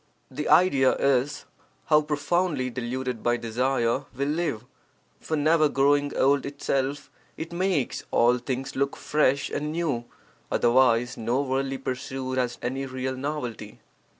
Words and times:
[The 0.31 0.49
idea 0.49 0.95
is: 0.95 1.45
How 1.85 2.01
profoundly 2.01 2.71
deluded 2.71 3.21
by 3.21 3.37
desire 3.37 4.05
we 4.17 4.25
live! 4.25 4.65
For 5.19 5.37
never 5.37 5.69
growing 5.69 6.11
old 6.17 6.43
itself, 6.43 7.11
it 7.37 7.53
makes 7.53 8.03
all 8.09 8.39
things 8.39 8.75
look 8.75 8.95
fresh 8.97 9.51
and 9.51 9.71
new, 9.71 10.05
otherwise 10.51 11.17
no 11.17 11.43
worldly 11.43 11.77
pursuit 11.77 12.39
has 12.39 12.57
any 12.63 12.87
real 12.87 13.15
novelty. 13.15 13.79